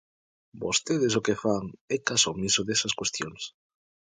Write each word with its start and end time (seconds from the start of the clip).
Vostedes 0.63 1.13
o 1.19 1.23
que 1.25 1.39
fan 1.43 1.65
é 1.95 1.97
caso 2.07 2.27
omiso 2.33 2.61
desas 2.65 2.93
cuestións. 2.99 3.41